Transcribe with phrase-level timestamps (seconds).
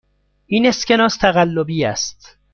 [0.45, 2.37] این اسکناس تقلبی است.